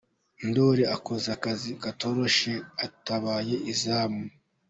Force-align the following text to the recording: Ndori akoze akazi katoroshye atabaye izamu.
Ndori 0.47 0.83
akoze 0.95 1.27
akazi 1.35 1.69
katoroshye 1.81 2.53
atabaye 2.85 3.55
izamu. 3.71 4.23